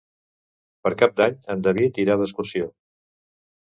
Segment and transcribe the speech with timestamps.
[0.87, 2.75] Per Cap d'Any en David irà d'excursió.